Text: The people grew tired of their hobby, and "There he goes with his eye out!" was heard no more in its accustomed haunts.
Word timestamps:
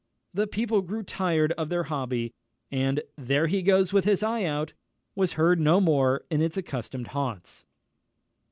The 0.33 0.47
people 0.47 0.81
grew 0.81 1.03
tired 1.03 1.51
of 1.59 1.69
their 1.69 1.83
hobby, 1.83 2.33
and 2.71 3.03
"There 3.19 3.45
he 3.45 3.61
goes 3.61 3.93
with 3.93 4.03
his 4.03 4.23
eye 4.23 4.45
out!" 4.45 4.73
was 5.13 5.33
heard 5.33 5.59
no 5.59 5.79
more 5.79 6.25
in 6.31 6.41
its 6.41 6.57
accustomed 6.57 7.09
haunts. 7.09 7.67